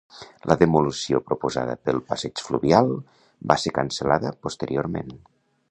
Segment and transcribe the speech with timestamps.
[0.51, 2.91] La demolició proposada del passeig fluvial
[3.53, 5.15] va ser cancel·lada posteriorment.